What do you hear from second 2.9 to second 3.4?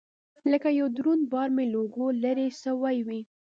وي.